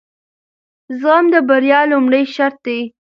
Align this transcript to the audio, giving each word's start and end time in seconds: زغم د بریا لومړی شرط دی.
زغم 0.99 1.25
د 1.33 1.35
بریا 1.47 1.79
لومړی 1.91 2.23
شرط 2.35 2.57
دی. 2.65 2.79